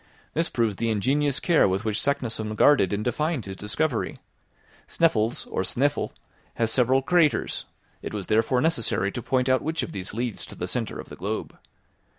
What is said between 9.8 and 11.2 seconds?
of these leads to the centre of the